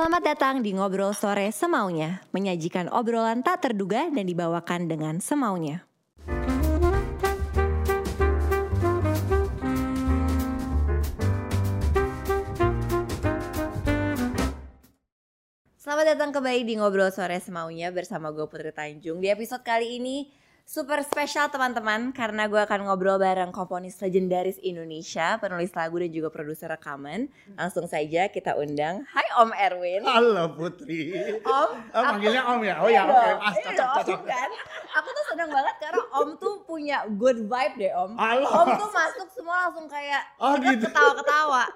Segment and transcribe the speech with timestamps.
[0.00, 5.84] Selamat datang di Ngobrol Sore Semaunya, menyajikan obrolan tak terduga dan dibawakan dengan semaunya.
[15.76, 19.20] Selamat datang kembali di Ngobrol Sore Semaunya bersama gue Putri Tanjung.
[19.20, 20.32] Di episode kali ini
[20.70, 26.30] super spesial teman-teman karena gue akan ngobrol bareng komponis legendaris Indonesia, penulis lagu dan juga
[26.30, 27.26] produser rekaman.
[27.58, 29.02] Langsung saja kita undang.
[29.10, 30.06] Hai Om Erwin.
[30.06, 31.10] Halo Putri.
[31.42, 32.74] Om, Oh, manggilnya Om ya?
[32.78, 33.10] Oh Iya ya, oke.
[33.10, 34.20] dong, Ah, iya cocok, dong, cocok.
[34.30, 34.50] kan?
[34.94, 38.10] Aku tuh seneng banget karena Om tuh punya good vibe deh Om.
[38.14, 38.46] Halo.
[38.46, 40.86] Om tuh masuk semua langsung kayak Oh, gitu.
[40.86, 41.66] ketawa-ketawa.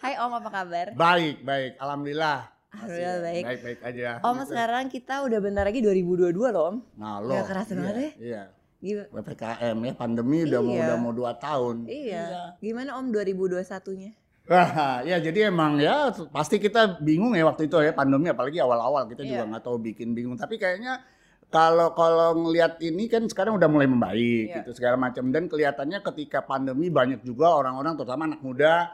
[0.00, 0.86] Hai Om, apa kabar?
[0.96, 1.76] Baik, baik.
[1.76, 2.53] Alhamdulillah.
[2.74, 3.42] Alhamdulillah baik.
[3.44, 4.08] Baik, baik aja.
[4.20, 4.44] Om Gitu.
[4.50, 6.76] sekarang kita udah bentar lagi 2022 loh Om.
[6.96, 7.32] Nah, lo.
[7.32, 8.10] Nggak kerasa iya, banget ya?
[8.18, 8.42] Iya.
[8.84, 10.82] Gim- PPKM ya, pandemi udah mau Iya.
[10.84, 11.76] udah mau dua tahun.
[11.86, 12.24] Iya.
[12.58, 14.10] Gimana Om 2021-nya?
[14.44, 14.70] Wah,
[15.08, 19.22] ya jadi emang ya pasti kita bingung ya waktu itu ya pandemi apalagi awal-awal kita
[19.22, 19.50] juga Iya.
[19.50, 20.36] nggak tahu bikin bingung.
[20.36, 21.00] Tapi kayaknya
[21.48, 24.56] kalau kalau ngelihat ini kan sekarang udah mulai membaik Iya.
[24.60, 28.92] gitu segala macam dan kelihatannya ketika pandemi banyak juga orang-orang terutama anak muda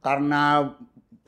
[0.00, 0.74] karena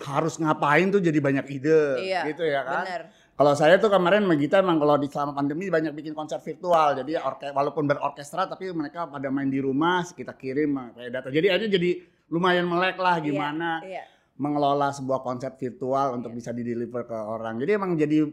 [0.02, 2.84] harus ngapain tuh jadi banyak ide Iya, gitu ya kan.
[2.84, 3.02] Bener.
[3.32, 6.94] Kalau saya tuh kemarin sama Gita emang kalau di selama pandemi banyak bikin konser virtual.
[6.94, 11.28] Jadi orke, walaupun berorkestra tapi mereka pada main di rumah, kita kirim kayak data.
[11.32, 11.90] Jadi aja jadi
[12.28, 14.04] lumayan melek lah gimana Iya.
[14.32, 17.56] mengelola sebuah konsep virtual untuk bisa di-deliver ke orang.
[17.56, 18.24] Jadi emang jadi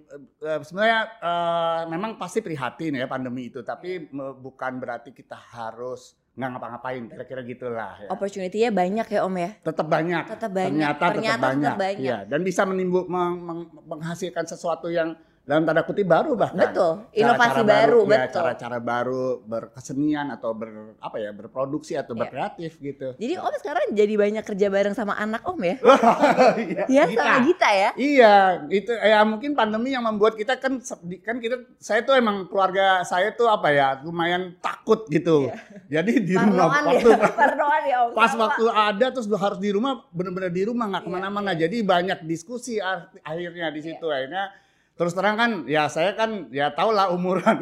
[0.41, 6.15] eh, sebenarnya eh, memang pasti prihatin ya pandemi itu, tapi me- bukan berarti kita harus
[6.39, 7.03] nggak ngapa-ngapain.
[7.05, 8.07] Kira-kira gitulah ya.
[8.07, 9.49] Opportunity-nya banyak ya Om ya?
[9.59, 10.23] Tetap banyak.
[10.25, 10.71] Tetap banyak.
[10.71, 11.73] Ternyata, tetap Ternyata tetap banyak.
[11.75, 11.99] banyak.
[11.99, 16.61] Iya, dan bisa menimbul meng- meng- menghasilkan sesuatu yang dalam tanda kutip baru bahkan.
[16.61, 17.09] Betul.
[17.09, 18.33] Inovasi Cara-cara baru, ya, betul.
[18.37, 20.69] cara-cara baru berkesenian atau ber
[21.01, 22.21] apa ya berproduksi atau Iya.
[22.21, 23.07] berkreatif gitu.
[23.17, 25.75] Jadi Om sekarang jadi banyak kerja bareng sama anak Om ya?
[26.61, 27.17] Iya, Iya Gita.
[27.19, 27.89] sama Gita ya?
[27.97, 28.33] Iya,
[28.69, 30.77] itu ya mungkin pandemi yang membuat kita kan
[31.19, 35.49] kan kita saya tuh emang keluarga saya tuh apa ya lumayan takut gitu.
[35.89, 37.17] Jadi di rumah Parnoan waktu ya?
[37.41, 38.09] Parnoan ya Om?
[38.13, 38.41] pas Sama.
[38.45, 41.51] waktu ada terus harus di rumah bener-bener di rumah nggak Iya, ke mana-mana.
[41.57, 44.53] Jadi banyak diskusi akhirnya di situ akhirnya
[44.99, 47.55] terus terang kan ya saya kan ya tau lah umuran.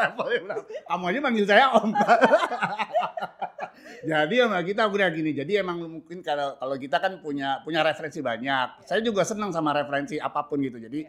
[0.90, 1.94] Kamu aja manggil saya om.
[4.10, 5.30] jadi sama kita udah gini.
[5.38, 8.82] Jadi emang mungkin kalau kalau kita kan punya punya referensi banyak.
[8.90, 10.82] Saya juga senang sama referensi apa pun gitu.
[10.82, 11.06] Jadi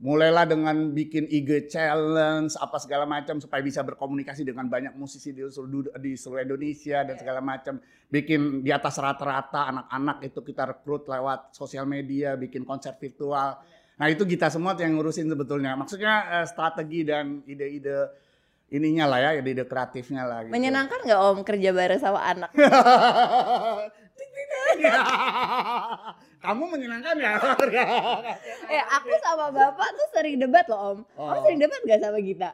[0.00, 5.44] mulailah dengan bikin IG challenge apa segala macam supaya bisa berkomunikasi dengan banyak musisi di
[5.46, 7.78] seluruh di seluruh Indonesia dan segala macam
[8.08, 13.60] bikin di atas rata-rata anak-anak itu kita rekrut lewat sosial media bikin konser virtual
[13.94, 18.10] nah itu kita semua yang ngurusin sebetulnya maksudnya eh, strategi dan ide-ide
[18.74, 20.50] ininya lah ya ide-ide kreatifnya lah gitu.
[20.50, 22.50] Menyenangkan nggak Om kerja bareng sama anak?
[26.44, 27.40] kamu menyenangkan ya
[28.68, 30.98] eh aku sama bapak tuh sering debat loh Om.
[31.16, 31.42] Om Oh.
[31.46, 32.50] sering debat nggak sama Gita?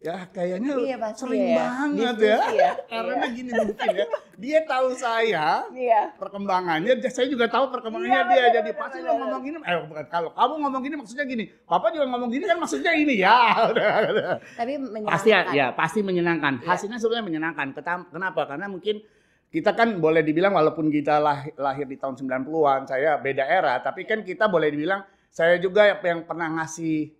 [0.00, 1.56] Ya kayaknya Iya, pasti sering ya.
[1.60, 2.40] banget Diskusi ya.
[2.56, 2.70] ya.
[2.90, 4.06] Karena gini mungkin ya.
[4.40, 6.02] Dia tahu saya Iya.
[6.16, 8.32] perkembangannya, saya juga tahu perkembangannya Iya, dia.
[8.40, 9.20] benar, Jadi benar, pasti lo benar.
[9.20, 11.44] ngomong gini, eh bukan kalau kamu ngomong gini maksudnya gini.
[11.68, 13.36] Papa juga ngomong gini kan maksudnya ini ya.
[14.56, 15.12] Tapi menyenangkan.
[15.12, 16.54] pasti ya, ya pasti menyenangkan.
[16.64, 16.68] Iya.
[16.72, 17.66] Hasilnya sebenarnya menyenangkan.
[18.08, 18.40] Kenapa?
[18.48, 19.04] Karena mungkin
[19.52, 24.08] kita kan boleh dibilang walaupun kita lahir, lahir di tahun 90-an, saya beda era, tapi
[24.08, 27.12] kan kita boleh dibilang saya juga yang pernah ngasih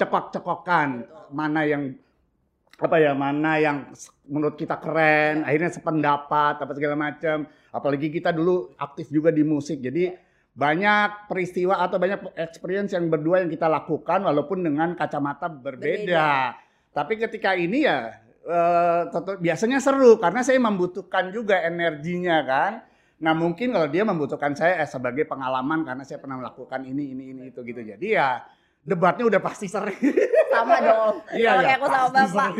[0.00, 1.92] cekok-cekokan mana yang
[2.82, 3.94] apa ya mana yang
[4.26, 9.78] menurut kita keren akhirnya sependapat apa segala macam apalagi kita dulu aktif juga di musik.
[9.78, 10.12] Jadi
[10.52, 16.28] banyak peristiwa atau banyak experience yang berdua yang kita lakukan walaupun dengan kacamata berbeda, Berbeda.
[16.92, 19.02] tapi ketika ini ya eh,
[19.40, 22.72] biasanya seru karena saya membutuhkan juga energinya kan.
[23.22, 27.24] Nah mungkin kalau dia membutuhkan saya eh, sebagai pengalaman karena saya pernah melakukan ini ini
[27.32, 27.80] ini itu gitu.
[27.80, 28.44] Jadi ya
[28.82, 29.98] debatnya udah pasti sering
[30.52, 31.16] Sama dong.
[31.32, 32.50] Iya, sama iya, kayak aku sama bapak.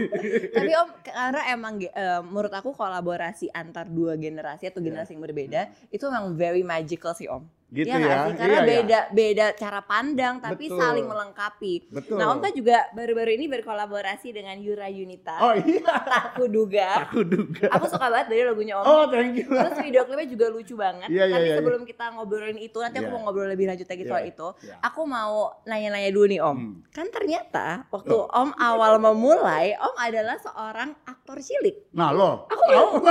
[0.57, 5.69] Tapi Om karena emang eh, menurut aku kolaborasi antar dua generasi atau generasi yang berbeda
[5.93, 7.45] itu emang very magical sih Om.
[7.73, 7.99] Gitu Iya ya.
[7.99, 8.37] nggak sih?
[8.37, 8.69] Karena Iya, iya.
[8.69, 10.77] beda beda cara pandang tapi Betul.
[10.77, 11.75] saling melengkapi.
[11.89, 12.17] Betul.
[12.21, 15.37] Nah, Om kan juga baru-baru ini berkolaborasi dengan Yura Yunita.
[15.41, 15.81] Oh iya,
[16.13, 17.09] Tak kuduga.
[17.09, 17.67] aku duga.
[17.73, 18.85] Aku suka banget dari lagunya Om.
[18.85, 19.49] Oh, thank you.
[19.49, 21.09] Terus video klipnya juga lucu banget.
[21.09, 23.15] Iya, iya, Tapi iya, sebelum kita ngobrolin itu, nanti aku Iya.
[23.15, 24.49] mau ngobrol lebih lanjut lagi soal Iya, itu.
[24.63, 24.75] iya.
[24.83, 25.35] Aku mau
[25.65, 26.57] nanya-nanya dulu nih Om.
[26.59, 26.75] Hmm.
[26.89, 28.29] Kan ternyata waktu Loh.
[28.29, 31.89] Om awal memulai, Om adalah seorang aktor cilik.
[31.91, 32.45] Nah, lo.
[32.65, 33.11] Aku tahu.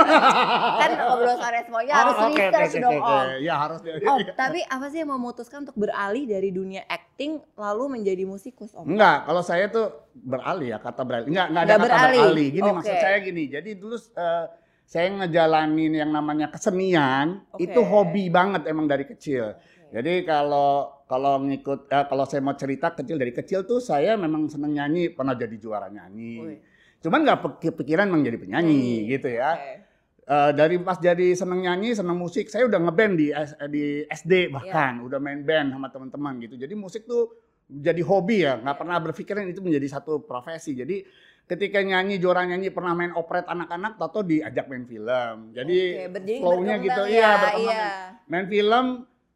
[0.74, 3.06] kan ngobrol sore semuanya harus Oh, oke, oke, research oke, dong oke.
[3.06, 3.26] Om.
[3.40, 8.24] Ya, harus Om, tapi apa sih yang memutuskan untuk beralih dari dunia acting lalu menjadi
[8.24, 8.86] musikus Om?
[8.86, 11.26] Enggak, kalau saya tuh beralih ya kata beralih.
[11.26, 12.20] Enggak, enggak ada Nggak kata beralih.
[12.22, 12.48] beralih.
[12.50, 12.76] Gini Oke.
[12.76, 13.42] maksud saya gini.
[13.46, 14.44] Jadi dulu eh,
[14.82, 17.64] saya ngejalanin yang namanya kesenian Oke.
[17.64, 19.56] itu hobi banget emang dari kecil.
[19.88, 24.48] Jadi kalau kalau ngikut eh, kalau saya mau cerita kecil dari kecil tuh saya memang
[24.48, 26.34] seneng nyanyi, pernah jadi juara nyanyi.
[26.38, 26.58] Wih.
[27.02, 29.58] Cuman nggak kepikiran memang jadi penyanyi gitu ya.
[29.58, 29.92] Oke.
[30.22, 33.34] Eh, dari pas jadi seneng nyanyi, seneng musik, saya udah ngeband di
[33.74, 36.54] di SD bahkan, udah main band sama teman-teman gitu.
[36.54, 37.34] Jadi musik tuh
[37.66, 40.78] jadi hobi ya, nggak pernah berpikiran itu menjadi satu profesi.
[40.78, 41.02] Jadi
[41.50, 45.50] ketika nyanyi juara nyanyi pernah main operet anak-anak, tato diajak main film.
[45.50, 47.58] Jadi jadi flow-nya gitu, ya, iya berkembang.
[47.66, 47.86] iya.
[48.30, 48.86] Main film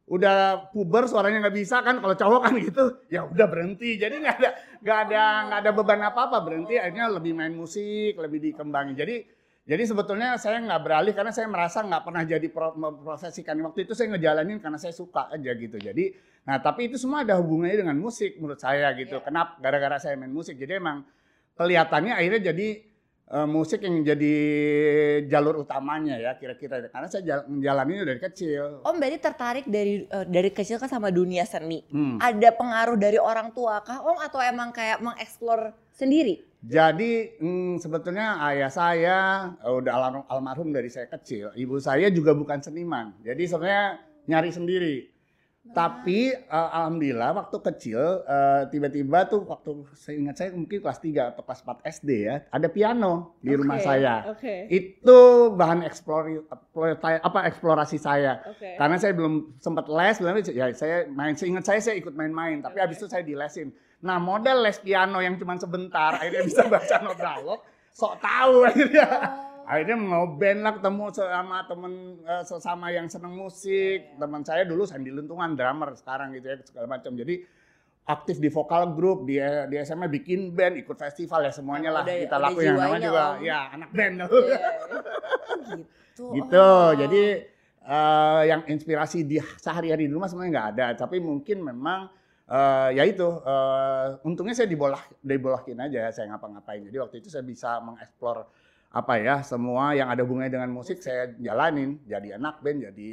[0.07, 2.85] udah puber suaranya nggak bisa kan kalau cowok kan gitu.
[3.11, 3.99] Ya udah berhenti.
[3.99, 4.51] Jadi nggak ada
[4.83, 8.95] nggak ada nggak ada beban apa apa berhenti akhirnya lebih main musik lebih dikembangin.
[8.95, 9.17] Jadi
[9.67, 13.59] jadi sebetulnya saya nggak beralih karena saya merasa nggak pernah jadi pro, memprofesikan.
[13.67, 15.75] Waktu itu saya ngejalanin karena saya suka aja gitu.
[15.83, 16.15] Jadi
[16.47, 19.19] nah tapi itu semua ada hubungannya dengan musik menurut saya gitu.
[19.19, 19.27] Iya.
[19.27, 19.59] kenapa?
[19.59, 20.55] Gara-gara saya main musik.
[20.55, 21.03] Jadi emang
[21.59, 22.69] kelihatannya akhirnya jadi
[23.27, 24.35] eh, musik yang jadi
[25.27, 30.27] jalur utamanya ya kira-kira karena saya jal- menjalaninya dari kecil Om berarti tertarik dari eh,
[30.27, 31.83] dari kecil kan sama dunia seni.
[31.91, 32.23] Hmm.
[32.23, 36.45] Ada pengaruh dari orang tua kah Om atau emang kayak mengeksplor sendiri?
[36.67, 39.19] Jadi hmm, sebetulnya ayah saya
[39.63, 41.55] eh, udah almarhum dari saya kecil.
[41.55, 43.15] Ibu saya juga bukan seniman.
[43.23, 44.97] Jadi sebenarnya nyari sendiri.
[45.73, 51.33] Tapi eh, alhamdulillah waktu kecil eh, tiba-tiba tuh waktu saya ingat saya mungkin kelas 3
[51.35, 54.15] atau kelas 4 SD ya, ada piano di rumah Oke, saya.
[54.31, 54.55] Oke.
[54.69, 55.19] Itu
[55.57, 56.47] bahan eksplor-
[57.23, 58.43] apa eksplorasi saya.
[58.45, 58.77] Oke.
[58.77, 61.33] Karena saya belum sempat les, belum ya saya main.
[61.39, 63.73] Seingat saya saya ikut main-main, tapi habis itu saya dilesin.
[64.05, 67.61] Nah model les piano yang cuma sebentar, akhirnya bisa baca not dialog,
[67.93, 69.09] sok tahu akhirnya.
[69.67, 74.15] Akhirnya mau band lah ketemu sama temen eh, sesama yang seneng musik.
[74.15, 77.19] Teman saya dulu Sandi Luntungan, drummer sekarang gitu ya segala macam.
[77.19, 77.43] Jadi
[78.07, 82.23] aktif di vokal grup, di di SMA bikin band, ikut festival ya semuanya lah Udah-
[82.23, 83.43] kita lakuin yang namanya juga Om.
[83.43, 84.15] ya anak band.
[84.15, 84.59] Iya, iya.
[86.15, 86.25] gitu.
[86.39, 86.63] gitu.
[86.63, 86.89] Oh.
[86.95, 87.23] Jadi
[87.83, 92.07] eh, yang inspirasi di sehari-hari di rumah sebenarnya nggak ada, tapi mungkin memang
[92.47, 96.87] eh, ya itu eh, untungnya saya dibolah dibolahin aja saya ngapa-ngapain.
[96.87, 98.47] Jadi waktu itu saya bisa mengeksplor
[98.89, 103.09] apa ya semua yang ada hubungannya dengan musik saya jalanin jadi anak band jadi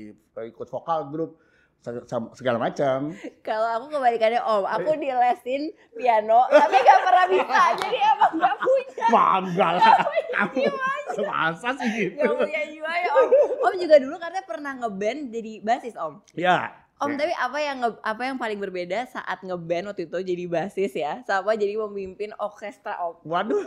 [0.45, 1.41] ikut vokal grup
[1.79, 3.11] se- se- segala macam
[3.43, 7.61] Kalau aku kebalikannya Om, aku dilesin piano tapi gak pernah bisa.
[7.83, 9.05] jadi emang gak punya.
[9.05, 9.95] bangga lah
[10.31, 10.63] kamu
[11.19, 13.29] masa sih gitu Gak punya jiwanya Om.
[13.59, 16.13] Om juga dulu katanya pernah ngeband jadi basis Om.
[16.33, 20.95] ya Om tapi apa yang apa yang paling berbeda saat ngeband waktu itu jadi basis
[20.95, 23.27] ya, sama jadi memimpin orkestra Om?
[23.27, 23.59] Waduh,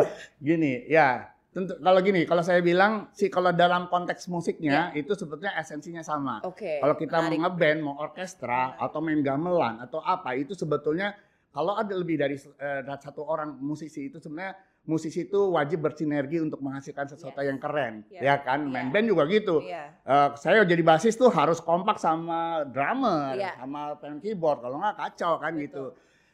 [0.40, 1.28] gini ya.
[1.58, 6.38] Tentu kalau gini, kalau saya bilang sih kalau dalam konteks musiknya itu sebetulnya esensinya sama.
[6.46, 6.78] Oke.
[6.78, 7.34] Kalau kita menarik.
[7.34, 11.18] mau ngeband, mau orkestra atau main gamelan atau apa itu sebetulnya
[11.50, 14.54] kalau ada lebih dari eh, satu orang musisi itu sebenarnya
[14.86, 17.48] musisi itu wajib bersinergi untuk menghasilkan sesuatu Yes.
[17.50, 18.22] yang keren, Yes.
[18.22, 18.60] ya kan?
[18.70, 18.92] Main Iya.
[18.94, 19.56] band juga gitu.
[19.58, 19.84] Iya.
[20.06, 23.58] Eh, saya jadi basis tuh harus kompak sama drummer, Iya.
[23.58, 24.62] sama pen keyboard.
[24.62, 25.66] Kalau nggak kacau kan Betul.
[25.66, 25.84] gitu.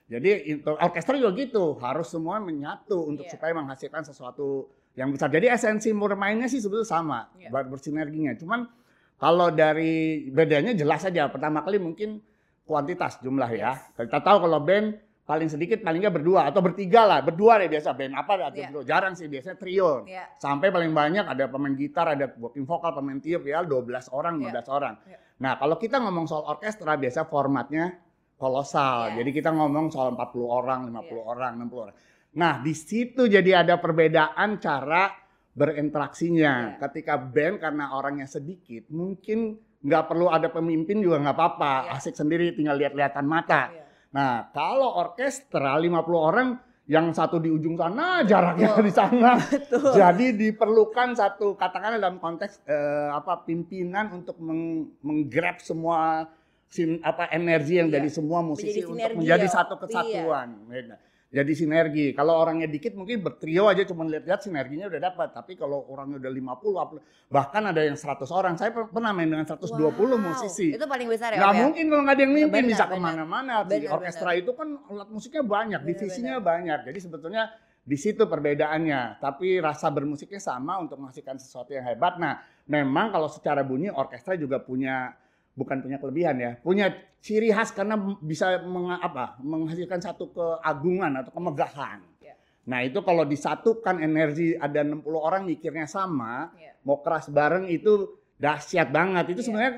[0.04, 0.30] Jadi
[0.68, 3.32] orkestra juga gitu, harus semua menyatu untuk Iya.
[3.40, 5.28] supaya menghasilkan sesuatu yang besar.
[5.28, 7.50] Jadi esensi bermainnya sih sebetulnya sama, Iya.
[7.50, 8.38] buat bersinerginya.
[8.38, 8.66] Cuman
[9.14, 11.26] kalau dari bedanya jelas saja.
[11.30, 12.22] Pertama kali mungkin
[12.62, 13.74] kuantitas jumlah ya.
[13.94, 14.94] Kita tahu kalau band
[15.24, 18.68] paling sedikit paling nggak berdua atau bertiga lah, berdua deh biasa band apa ada Iya.
[18.70, 18.82] berdua.
[18.84, 20.04] Jarang sih biasanya trio.
[20.04, 20.36] Iya.
[20.36, 24.52] Sampai paling banyak ada pemain gitar, ada backing vokal, pemain tiup ya 12 orang, Iya.
[24.52, 24.94] 15 orang.
[25.08, 25.18] Iya.
[25.34, 27.98] Nah, kalau kita ngomong soal orkestra biasa formatnya
[28.36, 29.10] kolosal.
[29.10, 29.24] Yes.
[29.24, 31.30] Jadi kita ngomong soal 40 orang, 50 Iya.
[31.32, 31.96] orang, 60 orang.
[32.34, 35.14] Nah, di situ jadi ada perbedaan cara
[35.54, 36.52] berinteraksinya.
[36.74, 36.78] Iya.
[36.82, 41.74] Ketika band karena orangnya sedikit, mungkin nggak perlu ada pemimpin juga nggak apa-apa.
[41.86, 41.90] Iya.
[41.98, 43.70] Asik sendiri tinggal lihat-lihatan mata.
[43.70, 43.82] Iya.
[44.14, 46.48] Nah, kalau orkestra 50 orang
[46.84, 48.84] yang satu di ujung sana, jaraknya Betul.
[48.84, 49.30] di sana.
[49.54, 49.90] Betul.
[49.94, 56.28] Jadi diperlukan satu katakanlah dalam konteks eh, apa pimpinan untuk meng, menggrab semua
[56.68, 57.94] sin, apa energi yang Iya.
[58.02, 59.52] dari semua musisi Menjadi untuk menjadi ya.
[59.54, 59.82] satu Iya.
[59.86, 60.48] kesatuan.
[60.66, 60.96] Beda.
[61.34, 62.06] Jadi sinergi.
[62.14, 65.34] Kalau orangnya dikit mungkin bertrio aja cuma lihat-lihat sinerginya udah dapat.
[65.34, 68.54] Tapi kalau orangnya udah 50 apa- bahkan ada yang 100 orang.
[68.54, 70.30] Saya per- pernah main dengan 120 Wow.
[70.30, 70.70] musisi.
[70.70, 71.62] Itu paling besar ya Nggak Om ya?
[71.66, 73.54] mungkin kalau nggak ada yang mimpin Benar, bisa ke mana-mana.
[73.66, 76.78] Di orkestra itu kan alat musiknya banyak, Benar, divisinya banyak.
[76.86, 77.42] Jadi sebetulnya
[77.82, 79.18] di situ perbedaannya.
[79.18, 82.14] Tapi rasa bermusiknya sama untuk menghasilkan sesuatu yang hebat.
[82.16, 85.10] Nah, memang kalau secara bunyi orkestra juga punya
[85.54, 86.90] bukan punya kelebihan ya, punya
[87.22, 92.02] ciri khas karena bisa meng, apa, menghasilkan satu keagungan atau kemegahan.
[92.20, 92.34] Ya.
[92.68, 96.74] Nah itu kalau disatukan energi ada 60 orang mikirnya sama, Iya.
[96.84, 99.32] mau keras bareng itu dahsyat banget.
[99.32, 99.46] Itu Iya.
[99.48, 99.74] sebenarnya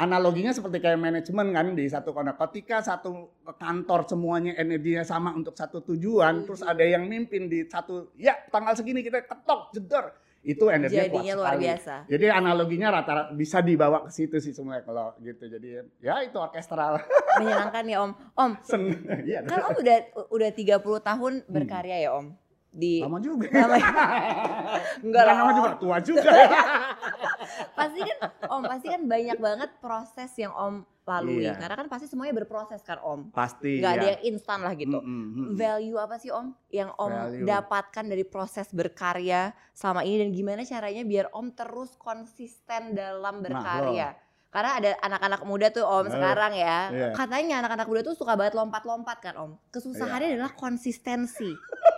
[0.00, 2.40] analoginya seperti kayak manajemen kan di satu kantor.
[2.48, 6.46] Ketika satu kantor semuanya energinya sama untuk satu tujuan, Setuju.
[6.48, 10.16] terus ada yang mimpin di satu, ya tanggal segini kita ketok jedor.
[10.40, 11.64] Itu energinya kuat Jadinya luar sekali.
[11.68, 11.94] biasa.
[12.08, 15.44] Jadi analoginya rata-rata bisa dibawa ke situ sih semua kalau gitu.
[15.44, 16.96] Jadi ya itu orkestral.
[17.40, 18.12] Menyenangkan ya Om.
[18.32, 18.82] Om, Sen
[19.28, 19.44] iya.
[19.44, 19.96] kan Om udah
[20.32, 22.32] udah 30 tahun berkarya ya Om.
[22.70, 23.50] Di Lama juga.
[23.50, 23.90] Lama ya?
[25.04, 26.30] Enggak lah, lama juga, tua juga.
[27.78, 31.42] pasti kan Om pasti kan banyak banget proses yang Om lalui.
[31.42, 31.58] Iya.
[31.58, 33.34] Karena kan pasti semuanya berproses kan Om.
[33.34, 33.82] Pasti.
[33.82, 34.10] Nggak ada ya.
[34.14, 35.02] yang instan lah gitu.
[35.02, 35.54] Mm, mm, mm.
[35.58, 37.46] Value apa sih Om yang Om Value.
[37.50, 44.14] dapatkan dari proses berkarya selama ini dan gimana caranya biar Om terus konsisten dalam berkarya?
[44.50, 46.78] Karena ada anak-anak muda tuh Om Nah, sekarang ya.
[46.90, 47.08] iya.
[47.14, 49.50] Katanya anak-anak muda tuh suka banget lompat-lompat kan Om.
[49.70, 50.36] Kesusahannya Iya.
[50.38, 51.50] adalah konsistensi.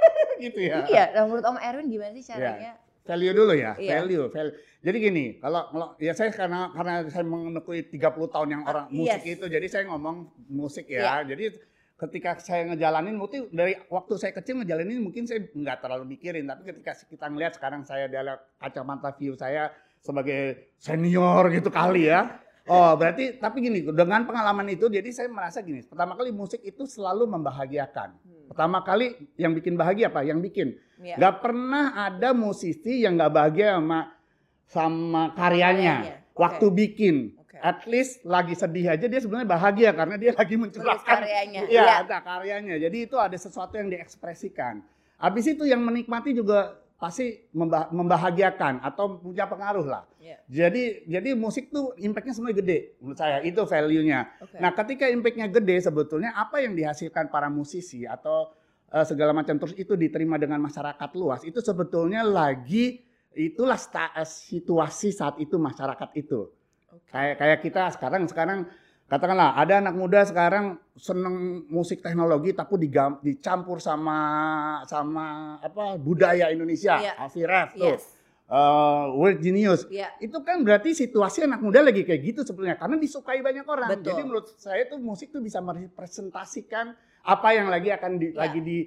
[0.43, 0.83] gitu ya.
[0.85, 2.73] Iya, nah menurut Om Erwin gimana sih caranya?
[3.03, 3.99] Value dulu ya, Iya.
[3.99, 4.55] value, value.
[4.79, 7.99] Jadi gini, kalau kalau ya saya karena karena saya menekuni 30
[8.31, 9.35] tahun yang orang Ah, musik yes.
[9.39, 11.03] itu, jadi saya ngomong musik Iya.
[11.03, 11.35] ya.
[11.35, 11.45] Jadi
[11.99, 16.63] ketika saya ngejalanin mungkin dari waktu saya kecil ngejalanin mungkin saya nggak terlalu mikirin, tapi
[16.63, 22.39] ketika kita ngelihat sekarang saya dalam kacamata view saya sebagai senior gitu kali ya.
[22.65, 26.87] Oh berarti tapi gini dengan pengalaman itu jadi saya merasa gini pertama kali musik itu
[26.87, 28.32] selalu membahagiakan Hmm.
[28.53, 31.19] Pertama kali yang bikin bahagia apa yang bikin Iya.
[31.19, 34.01] Gak pernah ada musisi yang gak bahagia sama
[34.71, 35.97] sama karyanya.
[35.99, 37.59] Karyanya, Waktu bikin, Oke.
[37.61, 41.61] at least lagi sedih aja dia sebenarnya bahagia karena dia lagi mencurahkan karyanya.
[41.67, 42.79] Iya, ada karyanya.
[42.79, 44.81] Jadi itu ada sesuatu yang diekspresikan.
[45.19, 50.07] Habis itu yang menikmati juga pasti memba- membahagiakan atau punya pengaruh lah.
[50.23, 50.39] Iya.
[50.47, 54.39] Jadi jadi musik tuh impactnya semuanya gede menurut saya itu value-nya.
[54.39, 54.63] Oke.
[54.63, 58.55] Nah, ketika impactnya gede sebetulnya apa yang dihasilkan para musisi atau
[58.95, 63.03] eh, segala macam terus itu diterima dengan masyarakat luas itu sebetulnya lagi
[63.35, 66.55] itulah eh, situasi saat itu masyarakat itu.
[66.95, 67.11] Oke.
[67.11, 68.59] Kayak kayak kita sekarang sekarang
[69.13, 70.65] katakanlah ada anak muda sekarang
[70.97, 74.17] seneng musik teknologi tapi digam- dicampur sama
[74.89, 77.13] sama apa budaya Indonesia, Iya.
[77.21, 78.03] Aviref tuh, Yes.
[78.49, 80.09] eh, World Genius Iya.
[80.17, 83.93] itu kan berarti situasi anak muda lagi kayak gitu sebetulnya karena disukai banyak orang.
[83.93, 84.09] Betul.
[84.09, 88.49] Jadi menurut saya tuh musik tuh bisa merepresentasikan apa yang lagi akan di, Ya.
[88.49, 88.79] lagi di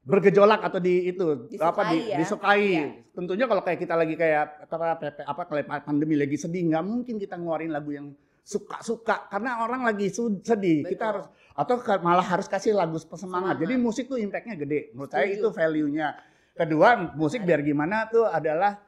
[0.00, 2.16] bergejolak atau di itu Disukai apa di, ya.
[2.16, 2.68] disukai.
[2.70, 2.84] Ya.
[3.12, 7.16] Tentunya kalau kayak kita lagi kayak apa apa, apa kalau pandemi lagi sedih nggak mungkin
[7.16, 10.86] kita ngeluarin lagu yang suka-suka karena orang lagi sedih.
[10.86, 11.08] Kita Betul.
[11.08, 13.20] harus atau malah harus kasih lagu Semangat.
[13.20, 13.54] semangat.
[13.60, 14.90] Jadi musik tuh impactnya gede.
[14.92, 15.38] Menurut saya Setuju.
[15.38, 16.08] itu value-nya.
[16.50, 18.80] Kedua, musik biar gimana tuh adalah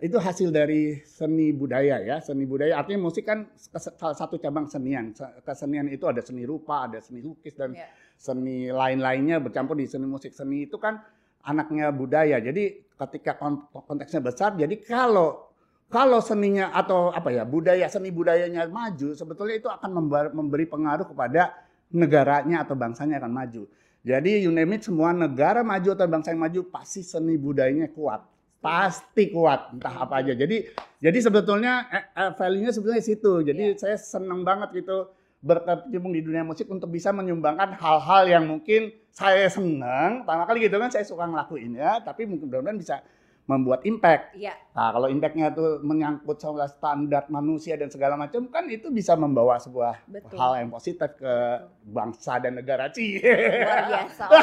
[0.00, 5.12] itu hasil dari seni budaya ya seni budaya artinya musik kan salah satu cabang senian
[5.12, 7.84] Se- kesenian itu ada seni rupa ada seni lukis dan Iya.
[8.16, 11.04] seni lain-lainnya bercampur di seni musik seni itu kan
[11.44, 15.49] anaknya budaya jadi ketika kon- konteksnya besar jadi kalau
[15.90, 19.90] kalau seninya atau apa ya budaya seni budayanya maju sebetulnya itu akan
[20.30, 23.62] memberi pengaruh kepada negaranya atau bangsanya akan maju.
[24.00, 28.24] Jadi you name it semua negara maju atau bangsa yang maju pasti seni budayanya kuat.
[28.62, 30.32] Pasti kuat entah apa aja.
[30.32, 30.64] Jadi
[31.02, 33.44] jadi sebetulnya eh, eh, value-nya sebetulnya situ.
[33.44, 38.92] Jadi saya seneng banget gitu berkecimpung di dunia musik untuk bisa menyumbangkan hal-hal yang mungkin
[39.12, 40.24] saya seneng.
[40.24, 42.00] Pertama kali gitu kan saya suka ngelakuin ya.
[42.00, 43.04] Tapi mungkin mudah-mudahan bisa
[43.42, 44.54] membuat impact Iya.
[44.70, 49.56] nah kalau impactnya tuh menyangkut soal standar manusia dan segala macam kan itu bisa membawa
[49.56, 50.36] sebuah Betul.
[50.36, 51.34] hal yang positif ke
[51.82, 54.24] bangsa dan negara sih Luar biasa.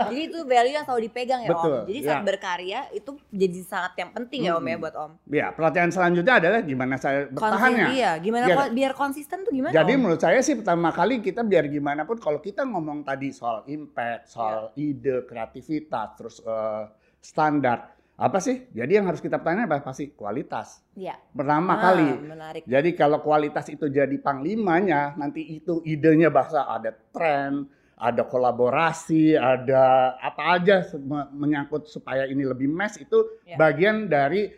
[0.00, 1.86] Jadi itu value yang selalu dipegang ya Betul, Om.
[1.86, 2.24] Jadi saat ya.
[2.24, 5.10] berkarya itu jadi sangat yang penting ya Om ya buat Om.
[5.28, 8.12] ya pelatihan selanjutnya adalah gimana saya bertahannya iya.
[8.16, 8.56] Gimana Iya.
[8.58, 9.98] ko- biar konsisten tuh gimana Jadi Om?
[9.98, 14.28] menurut saya sih pertama kali kita biar gimana pun kalau kita ngomong tadi soal impact,
[14.28, 14.88] soal Iya.
[14.90, 16.82] ide, kreativitas, terus eh,
[17.20, 18.68] standar, apa sih?
[18.72, 19.86] Jadi yang harus kita pertanyakan apa?
[19.86, 20.80] Pasti kualitas.
[20.92, 21.16] Iya.
[21.32, 22.08] Pertama Ah, kali.
[22.20, 22.62] Menarik.
[22.64, 27.64] Jadi kalau kualitas itu jadi panglimanya, nanti itu idenya bahasa ada tren,
[27.96, 30.84] ada kolaborasi, ada apa aja
[31.30, 33.56] menyangkut supaya ini lebih mass itu Ya.
[33.56, 34.48] bagian dari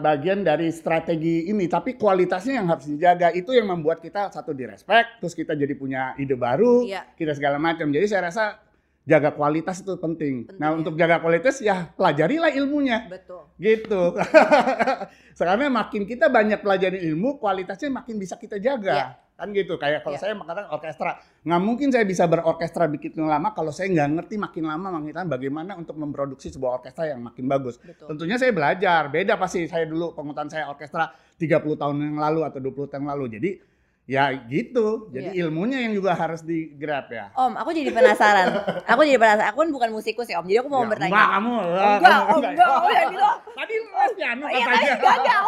[0.00, 1.68] bagian dari strategi ini.
[1.68, 6.16] Tapi kualitasnya yang harus dijaga itu yang membuat kita satu direspek, terus kita jadi punya
[6.16, 7.04] ide baru, Iya.
[7.12, 7.92] kita segala macam.
[7.92, 8.56] Jadi saya rasa
[9.08, 10.44] jaga kualitas itu penting.
[10.44, 10.76] Penting, nah ya.
[10.76, 13.48] untuk jaga kualitas ya pelajarilah ilmunya Betul.
[13.56, 14.12] gitu.
[15.38, 18.92] Sekarang makin kita banyak pelajari ilmu, kualitasnya makin bisa kita jaga.
[18.92, 19.08] Iya.
[19.38, 19.78] Kan gitu.
[19.78, 20.22] Kayak kalau Iya.
[20.26, 21.10] saya mengatakan orkestra,
[21.46, 25.28] nggak mungkin saya bisa berorkestra bikin lama kalau saya nggak ngerti makin lama makin lama
[25.38, 27.78] bagaimana untuk memproduksi sebuah orkestra yang makin bagus.
[27.78, 28.12] Betul.
[28.12, 29.08] Tentunya saya belajar.
[29.08, 33.12] Beda pasti saya dulu pengutan saya orkestra 30 tahun yang lalu atau 20 tahun yang
[33.14, 33.24] lalu.
[33.38, 33.50] Jadi
[34.08, 35.12] ya gitu.
[35.12, 35.44] Jadi Iya.
[35.44, 37.28] ilmunya yang juga harus digrab ya.
[37.30, 38.46] Om, aku jadi penasaran.
[38.88, 39.46] aku jadi penasaran.
[39.52, 40.48] Aku kan bukan musikus ya Om.
[40.48, 41.12] Jadi aku mau Ya, bertanya.
[41.12, 41.52] Enggak kamu.
[41.52, 43.26] Enggak, kamu- oh, enggak, oh, ya gitu.
[43.52, 44.72] Tadi les piano Iya, katanya.
[44.72, 45.44] tadi gagal.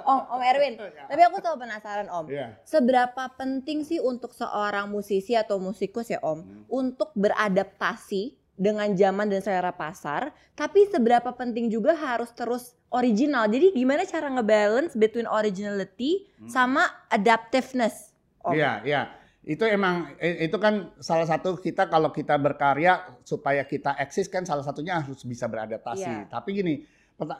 [0.00, 0.74] Om, Om Erwin.
[0.78, 2.24] Tapi aku tahu penasaran Om.
[2.28, 2.46] Iya.
[2.62, 6.62] Seberapa penting sih untuk seorang musisi atau musikus ya Om Hmm.
[6.70, 8.22] untuk beradaptasi
[8.54, 13.44] dengan zaman dan selera pasar, tapi seberapa penting juga harus terus original.
[13.46, 16.48] Jadi gimana cara ngebalance between originality Hmm.
[16.48, 18.12] sama adaptiveness?
[18.48, 19.02] Iya, iya.
[19.44, 24.60] Itu emang itu kan salah satu kita kalau kita berkarya supaya kita eksis kan salah
[24.64, 26.04] satunya harus bisa beradaptasi.
[26.04, 26.28] Iya.
[26.28, 26.74] Tapi gini,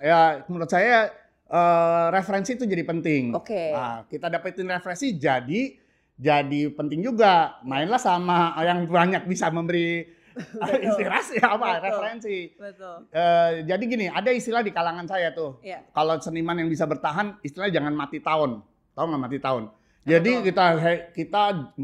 [0.00, 1.12] ya menurut saya
[1.48, 3.32] eh, referensi itu jadi penting.
[3.32, 3.72] Oke.
[3.72, 5.76] Nah, kita dapetin referensi jadi
[6.18, 7.56] jadi penting juga.
[7.64, 10.17] Mainlah sama yang banyak bisa memberi.
[10.86, 11.84] inspirasi apa Betul.
[11.84, 12.36] referensi.
[12.54, 12.96] Betul.
[13.10, 15.58] Eh, jadi gini, ada istilah di kalangan saya tuh.
[15.60, 15.84] Iya.
[15.92, 18.62] Kalau seniman yang bisa bertahan, istilahnya jangan mati tahun.
[18.94, 19.64] Tahu nggak mati tahun?
[20.08, 20.46] Jadi Betul.
[20.48, 20.64] kita
[21.12, 21.42] kita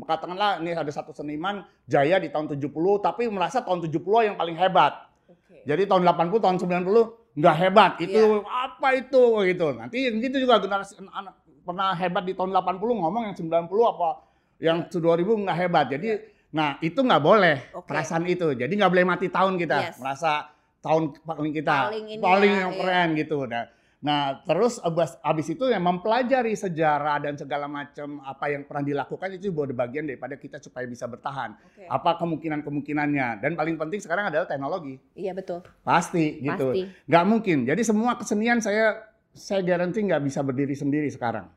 [0.09, 2.73] katakanlah ini ada satu seniman jaya di tahun 70
[3.05, 4.01] tapi merasa tahun 70
[4.33, 5.13] yang paling hebat.
[5.29, 5.61] Oke.
[5.69, 7.93] Jadi tahun 80 tahun 90 nggak hebat.
[8.01, 8.71] Itu Iya.
[8.71, 9.67] apa itu gitu.
[9.77, 14.11] Nanti gitu juga generasi anak pernah hebat di tahun 80 ngomong yang 90 apa
[14.57, 15.87] yang 2000 nggak hebat.
[15.93, 16.09] Jadi
[16.55, 17.75] nah itu nggak boleh Iya.
[17.75, 17.87] Oke.
[17.91, 18.47] perasaan itu.
[18.55, 19.99] Jadi nggak boleh mati tahun kita Yes.
[19.99, 22.79] merasa tahun paling kita Paling ini paling ya, yang iya.
[22.79, 23.39] keren gitu.
[23.49, 23.65] Nah,
[23.99, 29.29] nah terus abis, abis itu ya mempelajari sejarah dan segala macam apa yang pernah dilakukan
[29.35, 31.57] itu juga bagian daripada kita supaya bisa bertahan.
[31.59, 31.89] Oke.
[31.89, 35.01] Apa kemungkinan-kemungkinannya dan paling penting sekarang adalah teknologi.
[35.17, 35.65] Iya betul.
[35.83, 36.71] Pasti gitu.
[36.71, 36.87] Pasti.
[37.09, 37.59] Nggak mungkin.
[37.67, 41.51] Jadi semua kesenian saya saya garansi nggak bisa berdiri sendiri sekarang.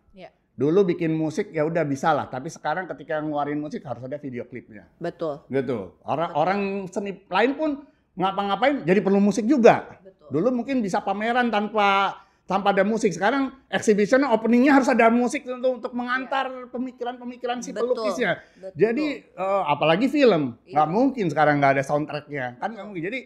[0.57, 0.65] Iya.
[0.65, 4.41] Dulu bikin musik ya udah bisa lah, tapi sekarang ketika ngeluarin musik harus ada video
[4.43, 4.89] klipnya.
[4.97, 5.45] Betul.
[5.47, 5.93] Gitu.
[6.01, 6.59] Orang orang
[6.89, 7.85] seni lain pun
[8.17, 10.01] ngapa-ngapain jadi perlu musik juga.
[10.01, 10.33] Betul.
[10.33, 12.17] Dulu mungkin bisa pameran tanpa
[12.49, 13.13] tanpa ada musik.
[13.13, 17.93] Sekarang exhibition openingnya harus ada musik untuk untuk mengantar pemikiran-pemikiran si Betul.
[17.93, 18.41] pelukisnya.
[18.57, 18.73] Betul.
[18.81, 20.73] Jadi eh, apalagi film Iya.
[20.73, 23.05] nggak mungkin sekarang nggak ada soundtracknya kan nggak mungkin.
[23.05, 23.19] Jadi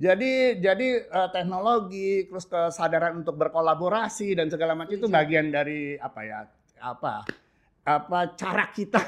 [0.00, 5.12] jadi jadi eh, teknologi terus kesadaran untuk berkolaborasi dan segala macam itu Setuju.
[5.12, 7.26] bagian dari apa ya apa
[7.84, 9.00] apa cara kita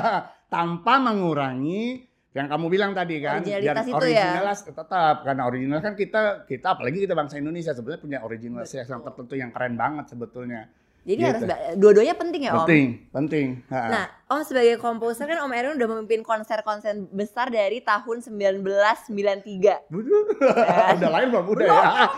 [0.54, 2.04] tanpa mengurangi
[2.36, 4.28] yang kamu bilang tadi kan Originalitas itu ya.
[4.28, 9.00] originalitas tetap karena original kan kita kita apalagi kita bangsa Indonesia sebenarnya punya originalitas yang
[9.00, 9.08] Betul.
[9.08, 10.68] tertentu yang keren banget sebetulnya
[11.06, 11.30] Jadi Gitu.
[11.30, 11.42] harus
[11.78, 12.66] dua-duanya penting ya Om.
[12.66, 13.46] penting penting.
[13.70, 19.86] Nah, Om sebagai komposer kan Om Erwin udah memimpin konser-konser besar dari tahun 1993.
[20.98, 22.10] udah lahir belum udah ya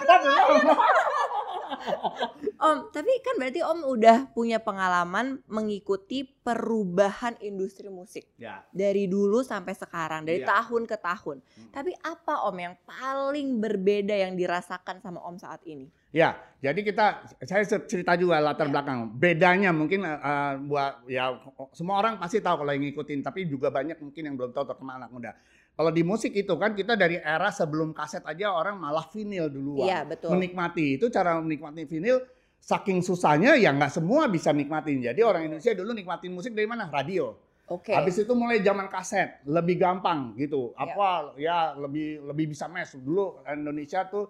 [2.58, 9.44] Om, tapi kan berarti Om udah punya pengalaman mengikuti perubahan industri musik ya dari dulu
[9.46, 10.48] sampai sekarang, dari Iya.
[10.48, 11.36] tahun ke tahun.
[11.38, 11.70] Hmm.
[11.70, 15.86] Tapi apa Om yang paling berbeda yang dirasakan sama Om saat ini?
[16.08, 17.06] Ya, jadi kita
[17.44, 18.72] saya cerita juga latar Ya.
[18.72, 19.12] belakang.
[19.12, 21.36] Bedanya mungkin eh, buat ya
[21.76, 24.96] semua orang pasti tahu kalau yang ngikutin, tapi juga banyak mungkin yang belum tahu terutama
[24.96, 25.36] anak muda.
[25.78, 29.86] Kalau di musik itu kan kita dari era sebelum kaset aja orang malah vinil duluan.
[29.86, 30.34] Iya, betul.
[30.34, 32.18] Menikmati itu cara menikmati vinil
[32.58, 35.06] saking susahnya ya nggak semua bisa nikmatin.
[35.06, 36.90] Jadi orang Indonesia dulu nikmatin musik dari mana?
[36.90, 37.38] Radio.
[37.70, 37.94] Oke.
[37.94, 40.74] Habis itu mulai zaman kaset, lebih gampang gitu.
[40.74, 40.82] Ya.
[40.82, 42.98] Apa ya lebih lebih bisa mes.
[42.98, 44.26] Dulu Indonesia tuh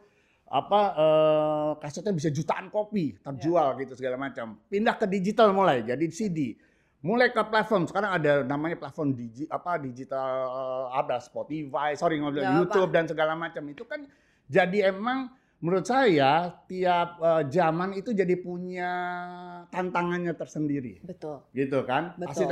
[0.52, 4.60] apa eh, kasetnya bisa jutaan kopi terjual gitu segala macam.
[4.68, 6.60] Pindah ke digital mulai jadi CD.
[6.98, 12.42] Mulai ke platform sekarang ada namanya platform digi, apa digital eh, ada Spotify, sorry ngobrol
[12.42, 13.62] Nggak YouTube dan segala macam.
[13.70, 14.02] Itu kan
[14.50, 15.30] jadi emang
[15.62, 18.92] menurut saya tiap eh, zaman itu jadi punya
[19.70, 20.98] tantangannya tersendiri.
[21.06, 21.46] Betul.
[21.54, 22.18] gitu kan?
[22.18, 22.26] Betul.
[22.34, 22.44] pasti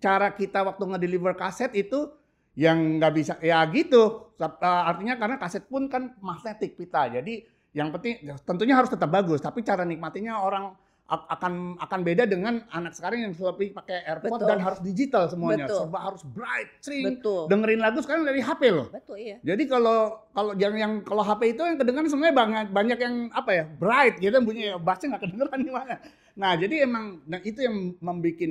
[0.00, 2.08] cara kita waktu ngedeliver kaset itu
[2.56, 4.32] yang nggak bisa ya gitu.
[4.40, 7.04] Eh, artinya karena kaset pun kan magnetik pita.
[7.12, 7.44] Jadi
[7.74, 9.44] yang penting ya, tentunya harus tetap bagus.
[9.44, 10.72] Tapi cara nikmatinya orang
[11.04, 14.48] akan akan beda dengan anak sekarang yang lebih pakai AirPod Betul.
[14.48, 15.78] dan harus digital semuanya Betul.
[15.84, 17.44] serba harus bright sering Betul.
[17.52, 19.36] dengerin lagu sekarang dari HP loh Betul iya.
[19.44, 23.50] jadi kalau kalau yang yang kalau HP itu yang kedengaran sebenarnya banyak banyak yang apa
[23.52, 25.94] ya bright gitu bunyi bassnya nggak kedengeran gimana.
[26.34, 28.42] Nah jadi emang nah itu yang membuat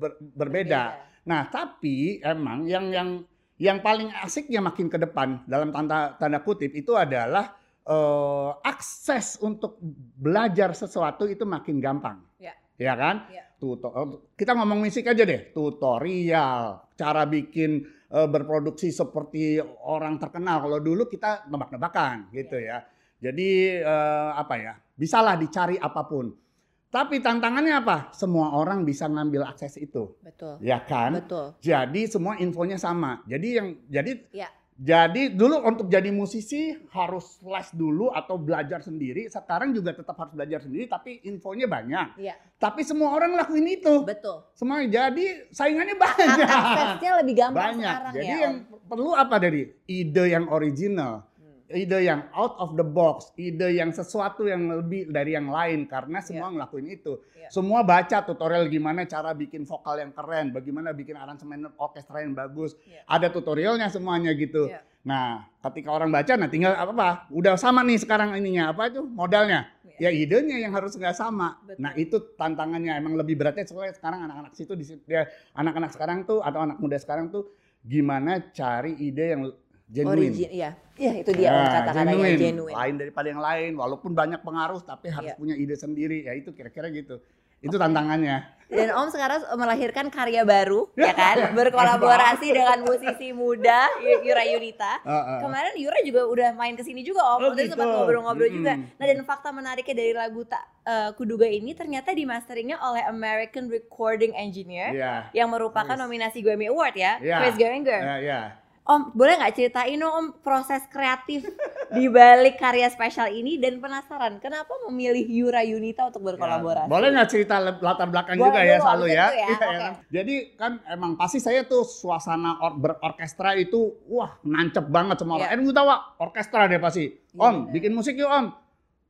[0.00, 0.82] ber- berbeda.
[1.28, 3.08] Nah tapi emang yang yang
[3.56, 9.78] yang paling asiknya makin ke depan dalam tanda tanda kutip itu adalah eh, akses untuk
[10.18, 12.18] belajar sesuatu itu makin gampang.
[12.42, 12.52] Ya.
[12.76, 13.30] Ya kan?
[13.32, 13.46] Ya.
[13.56, 20.60] Tutor, kita ngomong musik aja deh, tutorial, cara bikin eh, berproduksi seperti orang terkenal.
[20.60, 22.84] Kalau dulu kita nebak-nebakan gitu ya.
[23.16, 24.74] Jadi eh, apa ya?
[24.96, 26.46] Bisalah dicari apa pun.
[26.86, 28.08] Tapi tantangannya apa?
[28.14, 30.56] Semua orang bisa ngambil akses itu, Betul.
[30.64, 31.18] ya kan?
[31.18, 31.52] Betul.
[31.60, 33.20] Jadi semua infonya sama.
[33.28, 34.48] Jadi yang jadi Ya.
[34.76, 39.24] Jadi dulu untuk jadi musisi harus les dulu atau belajar sendiri.
[39.26, 42.20] Sekarang juga tetap harus belajar sendiri, tapi infonya banyak.
[42.20, 42.36] Iya.
[42.60, 44.04] Tapi semua orang lakuin itu.
[44.04, 44.44] Betul.
[44.52, 46.48] Semua jadi saingannya Ak- banyak.
[46.48, 47.88] Aksesnya lebih gampang banyak.
[47.88, 48.36] sekarang Jadi ya.
[48.44, 48.84] yang Om.
[48.84, 51.24] perlu apa dari ide yang original.
[51.72, 56.22] Ide yang out of the box, ide yang sesuatu yang lebih dari yang lain karena
[56.22, 57.18] semua ngelakuin itu.
[57.34, 57.50] Iya.
[57.50, 62.78] Semua baca tutorial gimana cara bikin vokal yang keren, bagaimana bikin aransemen orkestra yang bagus.
[62.86, 63.02] Iya.
[63.10, 64.70] Ada tutorialnya semuanya gitu.
[64.70, 64.86] Iya.
[65.06, 69.02] Nah, ketika orang baca, nah tinggal apa apa, udah sama nih sekarang ininya apa itu
[69.06, 69.70] modalnya.
[69.96, 71.56] Ya idenya yang harus nggak sama.
[71.64, 71.80] Betul.
[71.80, 75.24] Nah itu tantangannya emang lebih beratnya soalnya sekarang anak-anak situ di dia
[75.56, 77.48] anak-anak sekarang tuh atau anak muda sekarang tuh
[77.80, 79.42] gimana cari ide yang
[79.86, 80.30] genuine.
[80.30, 80.70] Origin, iya.
[80.96, 82.40] Iya, itu dia Nah, kata-katanya genuine.
[82.40, 82.74] genuine.
[82.74, 85.38] Lain daripada yang lain, walaupun banyak pengaruh tapi harus Iya.
[85.38, 86.24] punya ide sendiri.
[86.24, 87.20] Ya itu kira-kira gitu.
[87.58, 88.52] Itu tantangannya.
[88.66, 91.54] Dan Om sekarang melahirkan karya baru, ya kan?
[91.54, 93.86] Berkolaborasi dengan musisi muda
[94.20, 95.00] Yura Yunita.
[95.06, 95.38] Heeh.
[95.38, 97.38] Kemarin Yura juga udah main ke sini juga Om.
[97.38, 97.94] Oh, Udah sempat gitu.
[97.94, 98.74] ngobrol-ngobrol juga.
[98.74, 98.96] Mm-mm.
[98.96, 104.32] Nah, dan fakta menariknya dari lagu tak eh, Kuduga ini ternyata dimasteringnya oleh American Recording
[104.32, 105.14] Engineer Iya.
[105.32, 106.02] yang merupakan Yes.
[106.02, 107.36] nominasi Grammy Award ya, Iya.
[107.40, 108.00] Chris Geringer.
[108.00, 108.40] Ya, ya.
[108.86, 111.42] Om, boleh nggak ceritain Om proses kreatif
[111.90, 116.86] di balik karya spesial ini dan penasaran kenapa memilih Yura Yunita untuk berkolaborasi?
[116.86, 119.14] Ya, boleh nggak cerita latar belakang Boleh juga ya selalu ya?
[119.14, 119.66] ya, Iya, oke.
[119.66, 119.92] kan?
[120.06, 125.50] Jadi kan emang pasti saya tuh suasana or, berorkestra itu wah nancep banget sama orang.
[125.50, 125.58] Iya.
[125.58, 125.88] Eh gue tahu
[126.22, 127.10] orkestra deh pasti.
[127.10, 127.72] Iya, Om benar.
[127.74, 128.54] bikin musik yuk om.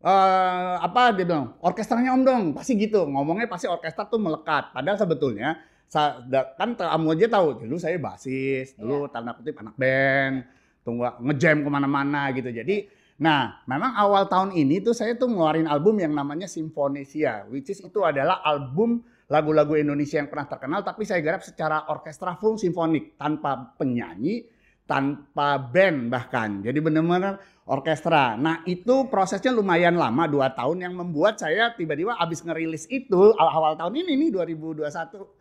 [0.01, 4.97] Eh apa dia bilang orkestranya om dong pasti gitu ngomongnya pasti orkestra tuh melekat padahal
[4.97, 5.61] sebetulnya
[5.91, 10.35] kan kamu aja tahu dulu saya basis dulu tanda kutip anak band
[10.83, 12.51] tunggu ngejam ke mana-mana gitu.
[12.51, 17.73] Jadi nah memang awal tahun ini tuh saya tuh ngeluarin album yang namanya Simfonesia which
[17.73, 22.61] is itu adalah album lagu-lagu Indonesia yang pernah terkenal tapi saya garap secara orkestra full
[22.61, 24.47] simfonik tanpa penyanyi
[24.87, 26.63] tanpa band bahkan.
[26.63, 28.39] Jadi benar-benar orkestra.
[28.39, 33.51] Nah itu prosesnya lumayan lama dua tahun yang membuat saya tiba-tiba abis ngerilis itu awal,
[33.51, 35.36] awal tahun ini nih 2021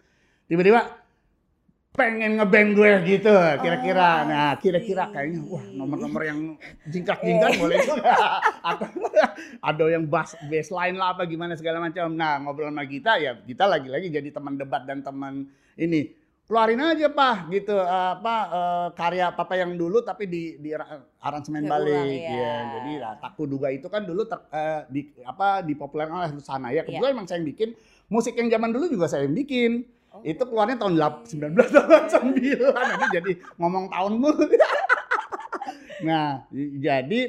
[0.46, 0.82] tiba-tiba
[1.96, 4.28] pengen ngeband gue gitu Oh, kira-kira.
[4.28, 6.40] nah, I kira-kira kayaknya wah nomor-nomor yang
[6.92, 8.14] jingkrak-jingkrak boleh juga.
[8.68, 8.92] Atau
[9.64, 12.12] ada yang bass baseline lah apa gimana segala macam.
[12.12, 15.48] Nah, ngobrol sama Gita ya kita lagi-lagi jadi teman debat dan teman
[15.80, 16.12] ini
[16.46, 21.02] keluarin aja pak gitu eh, apa eh, karya papa yang dulu tapi di di ra-
[21.18, 22.38] aransemen balik ya.
[22.38, 26.86] ya jadi nah, duga itu kan dulu ter, eh, di apa dipopulerkan oleh Rusana ya
[26.86, 27.18] kebetulan Iya.
[27.18, 27.70] emang saya yang bikin
[28.14, 30.24] musik yang zaman dulu juga saya yang bikin Oh.
[30.24, 31.60] itu keluarnya tahun 1989
[32.72, 34.48] nanti jadi ngomong tahun mulu.
[36.08, 36.48] nah,
[36.80, 37.22] jadi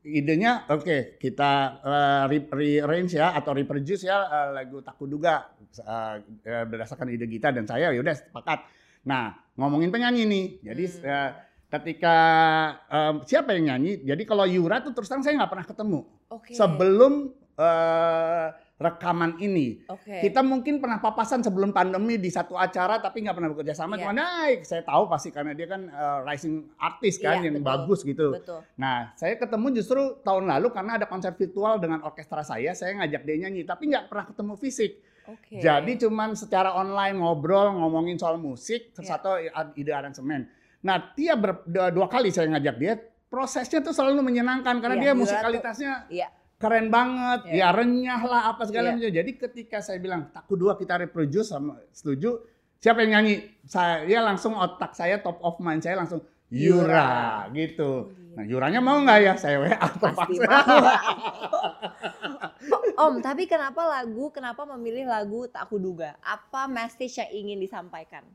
[0.00, 1.52] idenya oke kita
[1.84, 7.52] eh, re- rearrange ya atau reproduce ya eh, lagu Takuduga eh, eh, berdasarkan ide kita
[7.52, 8.64] dan saya ya udah sepakat.
[9.04, 10.46] Nah, ngomongin penyanyi nih.
[10.64, 11.04] Jadi Hmm.
[11.04, 11.30] eh,
[11.70, 12.16] ketika
[12.88, 14.00] eh, siapa yang nyanyi?
[14.00, 16.00] Jadi kalau Yura tuh terus terang saya nggak pernah ketemu
[16.32, 16.52] Oke.
[16.56, 17.12] sebelum
[17.60, 18.48] eh,
[18.80, 19.84] rekaman ini.
[19.84, 20.24] Oke.
[20.24, 23.94] Kita mungkin pernah papasan sebelum pandemi di satu acara tapi nggak pernah bekerja sama.
[23.94, 24.08] Iya.
[24.08, 27.68] Cuma naik, saya tahu pasti karena dia kan uh, rising artist kan Iya, yang betul.
[27.68, 28.26] bagus gitu.
[28.32, 28.64] Betul.
[28.80, 33.22] Nah, saya ketemu justru tahun lalu karena ada konser virtual dengan orkestra saya, saya ngajak
[33.22, 34.92] dia nyanyi, tapi nggak pernah ketemu fisik.
[35.28, 35.60] Oke.
[35.60, 39.36] Jadi cuman secara online ngobrol ngomongin soal musik, terus atau
[39.76, 40.48] ide aransemen.
[40.80, 42.96] Nah, dia ber- dua, kali saya ngajak dia,
[43.28, 46.28] prosesnya tuh selalu menyenangkan karena Iya, dia tuh- musikalitasnya Iya.
[46.60, 47.56] Keren banget, Iya.
[47.56, 48.94] ya renyah lah apa segala Iya.
[49.00, 49.12] macam.
[49.16, 52.44] Jadi ketika saya bilang taku dua kita reproduce sama setuju,
[52.76, 53.48] siapa yang nyanyi?
[53.64, 56.20] Saya langsung otak saya top of mind saya langsung
[56.50, 58.12] Yura, gitu.
[58.34, 60.82] Nah Yuranya mau nggak ya saya WA Pasti mau.
[63.00, 66.20] Om, tapi kenapa lagu, kenapa memilih lagu Tak Kuduga?
[66.20, 68.26] Apa message yang ingin disampaikan?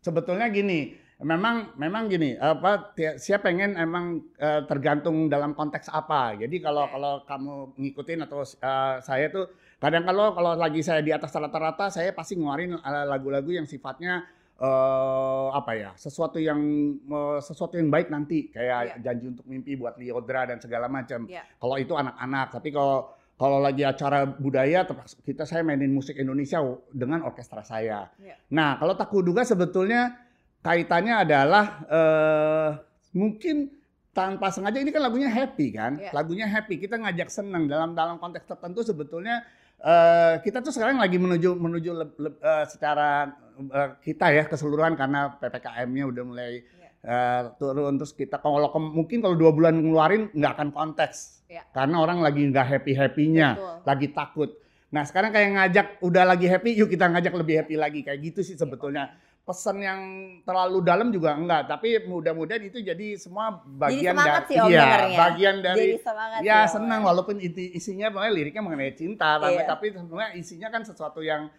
[0.00, 6.36] Sebetulnya gini, memang memang gini, apa saya pengen emang eh, tergantung dalam konteks apa.
[6.40, 11.12] Jadi kalau kalau kamu ngikutin atau eh, saya tuh kadang kalau kalau lagi saya di
[11.12, 14.24] atas rata-rata saya pasti ngeluarin eh, lagu-lagu yang sifatnya
[14.60, 16.60] eh apa ya sesuatu yang
[17.00, 21.24] eh, sesuatu yang baik nanti kayak janji untuk mimpi buat Liodra dan segala macam.
[21.28, 21.44] Iya.
[21.56, 24.84] Kalau itu anak-anak, tapi kalau kalau lagi acara budaya
[25.24, 26.60] kita saya mainin musik Indonesia
[26.92, 28.12] dengan orkestra saya.
[28.20, 28.36] Iya.
[28.52, 30.12] Nah, kalau Takuduga sebetulnya
[30.60, 32.70] kaitannya adalah eh
[33.12, 33.72] mungkin
[34.10, 35.92] tanpa sengaja ini kan lagunya happy kan?
[35.96, 36.10] Iya.
[36.12, 36.76] Lagunya happy.
[36.76, 39.40] Kita ngajak senang dalam dalam konteks tertentu sebetulnya
[39.78, 44.92] eh kita tuh sekarang lagi menuju menuju leb- leb- eh, secara eh, kita ya keseluruhan
[44.92, 46.88] karena PPKM-nya udah mulai Iya.
[47.00, 51.64] eh, turun terus kita kalau mungkin kalau dua bulan ngeluarin nggak akan konteks Iya.
[51.72, 53.48] karena orang lagi nggak happy happynya
[53.82, 54.52] lagi takut
[54.90, 58.42] nah sekarang kayak ngajak udah lagi happy yuk kita ngajak lebih happy lagi kayak gitu
[58.42, 59.16] sih sebetulnya
[59.50, 60.00] pesan yang
[60.40, 64.86] terlalu dalam juga enggak tapi mudah-mudahan itu jadi semua bagian semangat dari sih Om iya,
[65.18, 66.70] bagian dari Jadi semangat ya Om.
[66.70, 69.66] senang walaupun inti isinya pokoknya liriknya mengenai cinta tapi- Iya.
[69.66, 71.50] tapi sebenarnya isinya kan sesuatu yang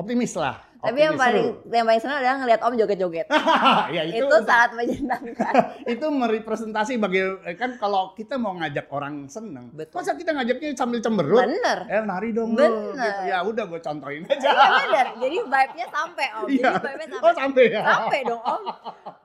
[0.00, 0.56] optimis lah.
[0.80, 1.74] Tapi yang Optimis, paling seru.
[1.76, 3.26] yang paling senang adalah ngeliat Om joget-joget.
[3.94, 5.52] ya itu, itu sangat menyenangkan.
[5.92, 10.00] itu merepresentasi bagi eh, kan kalau kita mau ngajak orang seneng, Betul.
[10.00, 11.36] masa kita ngajaknya sambil cemberut?
[11.36, 11.84] Bener.
[11.84, 12.96] Eh nari dong lu, Bener.
[12.96, 13.22] gitu.
[13.28, 14.40] Ya udah gue contohin aja.
[14.40, 15.06] Iya bener.
[15.20, 16.42] Jadi vibe-nya sampai Om.
[16.42, 16.70] Jadi Iya.
[16.72, 17.36] vibe-nya Oh sampai.
[17.36, 17.82] sampai ya.
[17.84, 18.62] Sampai dong Om.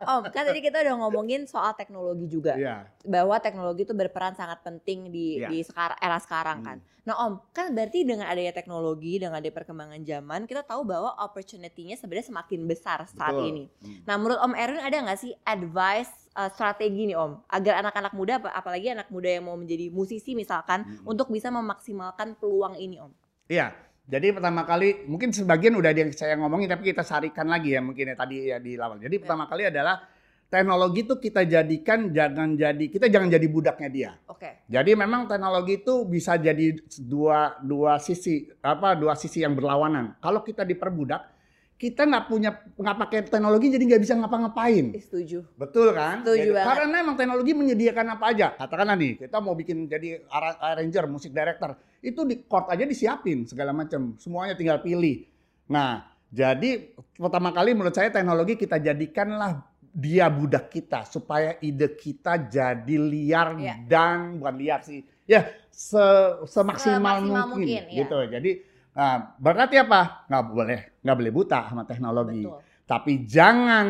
[0.05, 2.59] Om, kan tadi kita udah ngomongin soal teknologi juga.
[2.59, 2.83] Iya.
[3.01, 5.47] Bahwa teknologi itu berperan sangat penting di Iya.
[5.47, 6.77] di sekar- era sekarang kan.
[7.05, 11.93] Nah Om, kan berarti dengan adanya teknologi, dengan adanya perkembangan zaman, kita tahu bahwa opportunity-nya
[11.95, 13.45] sebenarnya semakin besar saat Betul.
[13.45, 13.63] ini.
[13.77, 14.01] Hmm.
[14.03, 18.41] Nah, menurut Om Erwin ada nggak sih advice uh, strategi nih Om agar anak-anak muda,
[18.41, 21.05] apa- apalagi anak muda yang mau menjadi musisi misalkan, Hmm.
[21.05, 23.13] untuk bisa memaksimalkan peluang ini Om?
[23.47, 23.69] Iya.
[24.05, 27.81] Jadi pertama kali mungkin sebagian udah ada yang saya ngomongin tapi kita sarikan lagi ya
[27.81, 28.97] mungkin ya tadi ya di awal.
[28.97, 29.21] Jadi Ya.
[29.25, 29.97] pertama kali adalah
[30.55, 34.11] teknologi itu kita jadikan jangan jadi kita jangan jadi budaknya dia.
[34.31, 34.63] Oke.
[34.71, 40.15] Jadi memang teknologi itu bisa jadi dua dua sisi apa dua sisi yang berlawanan.
[40.23, 41.27] Kalau kita diperbudak,
[41.75, 44.95] kita nggak punya nggak pakai teknologi jadi nggak bisa ngapa-ngapain.
[44.95, 45.43] Setuju.
[45.59, 46.23] Betul kan?
[46.23, 46.71] Setuju Jadi, banget.
[46.71, 48.47] Karena emang teknologi menyediakan apa aja.
[48.55, 50.23] Katakanlah nih, kita mau bikin jadi
[50.63, 54.15] arranger, musik director, itu di chord aja disiapin segala macam.
[54.15, 55.27] Semuanya tinggal pilih.
[55.67, 62.36] Nah, jadi pertama kali menurut saya teknologi kita jadikanlah dia budak kita supaya ide kita
[62.51, 63.75] jadi liar Iya.
[63.88, 64.99] dan bukan liar sih.
[65.23, 67.99] Ya, se- semaksimal Semaksimal mungkin, mungkin, iya.
[68.03, 68.19] gitu.
[68.27, 68.51] Jadi
[68.91, 70.27] nah, berarti apa?
[70.27, 72.43] Nggak boleh nggak boleh buta sama teknologi.
[72.43, 72.60] Betul.
[72.86, 73.88] Tapi jangan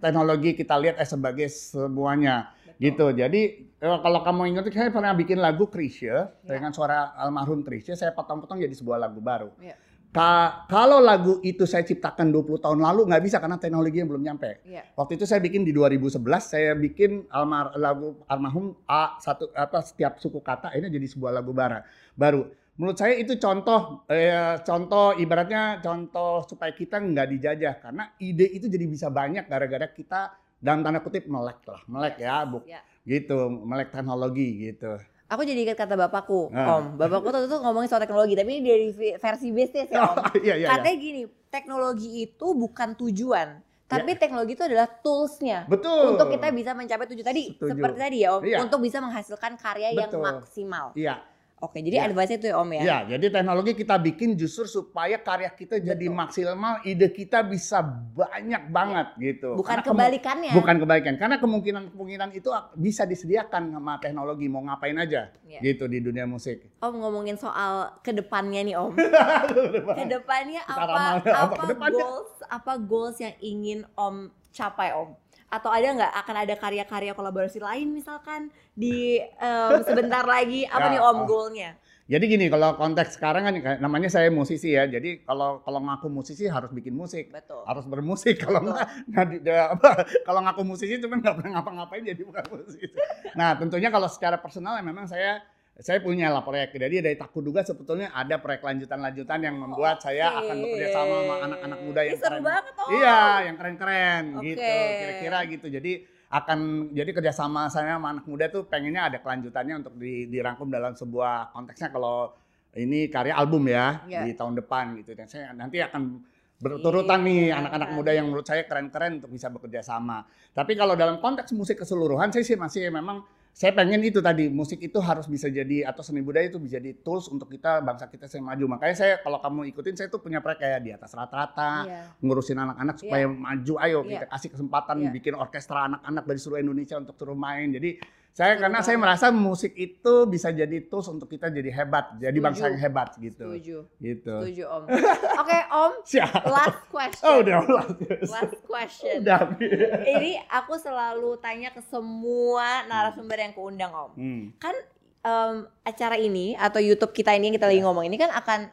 [0.00, 2.80] teknologi kita lihat eh sebagai semuanya betul.
[2.80, 3.06] gitu.
[3.20, 3.40] Jadi
[3.78, 6.56] eh, kalau kamu ingat saya pernah bikin lagu Krisya Ya.
[6.56, 9.52] dengan suara almarhum Krisya saya potong-potong jadi sebuah lagu baru.
[9.60, 9.76] Ya.
[10.14, 14.62] Ka- kalau lagu itu saya ciptakan 20 tahun lalu nggak bisa karena teknologinya belum nyampe.
[14.62, 14.86] Iya.
[14.94, 20.22] Waktu itu saya bikin di 2011 saya bikin almar lagu almarhum A satu apa setiap
[20.22, 21.82] suku kata ini jadi sebuah lagu bara
[22.14, 22.46] baru.
[22.74, 28.70] Menurut saya itu contoh eh, contoh ibaratnya contoh supaya kita nggak dijajah karena ide itu
[28.70, 32.80] jadi bisa banyak gara-gara kita dalam tanda kutip melek lah melek ya bu Ya.
[33.02, 34.94] gitu melek teknologi gitu.
[35.34, 36.78] Aku jadi ingat kata bapakku, Ah.
[36.78, 36.94] Om.
[36.94, 40.16] Bapakku tuh tuh ngomongin soal teknologi, tapi ini dari versi bisnis ya, Om.
[40.38, 40.54] Iya iya.
[40.56, 40.66] iya.
[40.70, 45.66] Katanya gini, teknologi itu bukan tujuan, tapi teknologi itu adalah toolsnya.
[45.66, 45.68] Ya.
[45.68, 46.14] Betul.
[46.14, 47.70] Untuk kita bisa mencapai tujuan tadi, Setuju.
[47.74, 48.58] seperti tadi ya Om, Iya.
[48.62, 50.22] untuk bisa menghasilkan karya yang Betul.
[50.22, 50.86] maksimal.
[50.94, 51.18] Iya.
[51.64, 52.06] Oke, jadi Iya.
[52.06, 52.82] advice itu ya Om ya.
[52.84, 56.12] Ya, jadi teknologi kita bikin justru supaya karya kita jadi Betul.
[56.14, 57.80] maksimal, ide kita bisa
[58.12, 59.56] banyak banget gitu.
[59.56, 60.52] Bukan Karena kemu- kebalikannya.
[60.52, 65.60] Bukan kebaikan, karena kemungkinan-kemungkinan itu bisa disediakan sama teknologi mau ngapain aja Iya.
[65.64, 66.68] gitu di dunia musik.
[66.78, 68.92] Om ngomongin soal ke depannya nih Om.
[69.96, 70.84] Ke depannya apa
[71.16, 72.02] apa apa, ke depannya?
[72.02, 75.16] goals apa goals yang ingin Om capai Om?
[75.52, 80.92] Atau ada nggak akan ada karya-karya kolaborasi lain misalkan di em, sebentar lagi apa Ya,
[80.96, 81.24] nih Om oh.
[81.24, 81.70] goalnya?
[82.04, 84.84] Jadi gini, kalau konteks sekarang kan namanya saya musisi ya.
[84.84, 87.32] Jadi kalau kalau ngaku musisi harus bikin musik.
[87.32, 87.64] Betul.
[87.64, 92.44] harus bermusik kalau nggak ya, apa, kalau ngaku musisi cuman nggak pernah ngapa-ngapain jadi bukan
[92.52, 92.92] musisi.
[93.32, 95.40] Nah tentunya kalau secara personal ya memang saya
[95.76, 100.38] saya punya lah proyek jadi dari Takuduga sebetulnya ada proyek lanjutan-lanjutan yang membuat saya Oke.
[100.40, 102.42] akan bekerja sama sama anak-anak muda yang Ih, seru keren.
[102.44, 102.88] banget Om.
[102.92, 104.44] Iya yang keren-keren Oke.
[104.46, 105.92] gitu kira-kira gitu jadi
[106.30, 106.58] akan
[106.90, 111.50] jadi kerjasama saya sama anak muda tuh pengennya ada kelanjutannya untuk di- dirangkum dalam sebuah
[111.50, 112.30] konteksnya kalau
[112.74, 114.22] ini karya album ya Iya.
[114.24, 116.22] di tahun depan gitu dan saya nanti akan
[116.56, 117.98] berturutan nih Iya, anak-anak keren.
[117.98, 120.22] muda yang menurut saya keren-keren untuk bisa bekerja sama.
[120.50, 124.82] Tapi kalau dalam konteks musik keseluruhan saya sih masih memang saya pengen itu tadi musik
[124.82, 128.26] itu harus bisa jadi atau seni budaya itu bisa jadi tools untuk kita bangsa kita
[128.26, 128.74] saya maju.
[128.74, 132.02] Makanya saya kalau kamu ikutin saya tuh punya proyek kayak di atas rata-rata Iya.
[132.18, 133.74] ngurusin anak-anak supaya maju.
[133.78, 134.10] Ayo Iya.
[134.10, 135.10] kita kasih kesempatan Iya.
[135.14, 137.70] bikin orkestra anak-anak dari seluruh Indonesia untuk turun main.
[137.70, 137.94] Jadi
[138.34, 142.34] saya Betul karena saya merasa musik itu bisa jadi tools untuk kita jadi hebat, jadi
[142.42, 143.46] bangsa yang hebat gitu.
[143.46, 143.76] Setuju.
[144.02, 144.34] Gitu.
[144.42, 144.82] Setuju Om.
[145.46, 146.42] Oke Om, Siap.
[146.50, 147.22] last question.
[147.30, 147.86] Oh udah udah.
[148.26, 149.22] Last question.
[149.22, 149.54] Udah.
[150.02, 154.10] Ini aku selalu tanya ke semua narasumber yang keundang Om.
[154.18, 154.42] Hmm.
[154.58, 154.74] kan
[155.22, 155.54] em,
[155.86, 158.66] acara ini atau YouTube kita ini yang kita lagi ngomong ini kan akan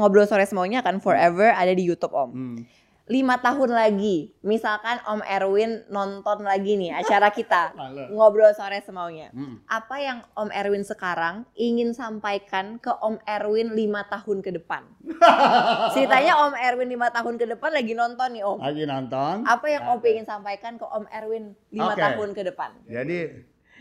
[0.00, 2.30] ngobrol sore semuanya akan forever ada di YouTube Om.
[2.32, 2.58] Hmm.
[3.04, 7.76] Lima tahun lagi, misalkan Om Erwin nonton lagi nih acara kita
[8.16, 9.28] ngobrol sore semaunya.
[9.36, 9.60] Hmm.
[9.68, 14.88] Apa yang Om Erwin sekarang ingin sampaikan ke Om Erwin lima tahun ke depan?
[15.92, 18.58] Ceritanya Om Erwin lima tahun ke depan lagi nonton nih Om.
[18.64, 19.36] Lagi nonton.
[19.44, 22.00] Apa yang Om ingin sampaikan ke Om Erwin lima Oke.
[22.00, 22.70] tahun ke depan?
[22.88, 23.18] Jadi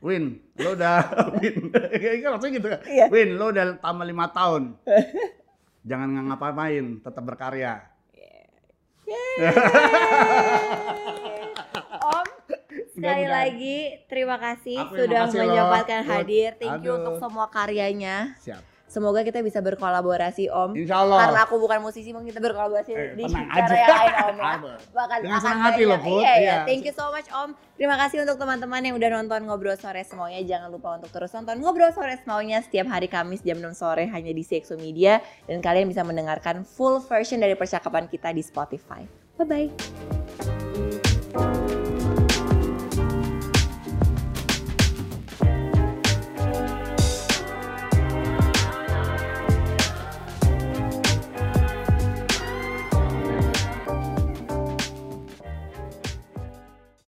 [0.07, 1.05] Win, lo udah
[1.37, 1.69] Win.
[2.01, 2.81] Kayak gitu kan.
[2.89, 3.13] Iya.
[3.13, 4.77] Win, lo udah tambah lima tahun.
[5.87, 7.79] Jangan ngapa-ngapain, tetap berkarya.
[12.03, 12.27] Om,
[12.99, 13.31] sekali Mudah-mudahan.
[13.31, 13.77] lagi
[14.11, 16.59] terima kasih Aku sudah menyempatkan hadir.
[16.59, 16.99] Thank you Aduh.
[16.99, 18.35] untuk semua karyanya.
[18.43, 18.76] Siap.
[18.87, 20.79] Semoga kita bisa berkolaborasi Om.
[20.79, 21.19] Insya Allah.
[21.27, 24.55] Karena aku bukan musisi, mungkin kita berkolaborasi Eh, di cara yang lain Om ya.
[24.99, 26.23] Bahkan Dengan senang hati loh, Put.
[26.23, 26.39] Iya, iya.
[26.39, 26.57] Iya.
[26.71, 27.51] Thank you so much Om.
[27.75, 30.39] Terima kasih untuk teman-teman yang udah nonton Ngobrol Sore semuanya.
[30.47, 34.31] Jangan lupa untuk terus nonton Ngobrol Sore semuanya setiap hari Kamis jam 6 sore hanya
[34.31, 35.19] di CXO Media.
[35.51, 39.03] Dan kalian bisa mendengarkan full version dari percakapan kita di Spotify.
[39.37, 40.26] Bye-bye.